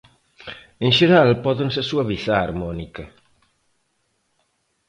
[0.85, 3.05] En xeral, pódense suavizar, Mónica.